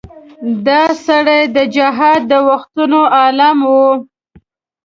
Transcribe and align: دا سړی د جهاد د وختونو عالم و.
دا 0.67 0.81
سړی 1.05 1.41
د 1.55 1.57
جهاد 1.75 2.21
د 2.31 2.33
وختونو 2.49 2.99
عالم 3.17 3.57
و. 3.71 3.75